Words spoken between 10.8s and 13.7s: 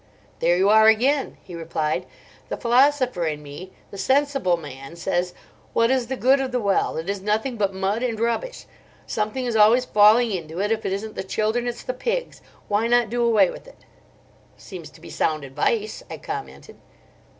it isn't the children it's the pigs. Why not do away with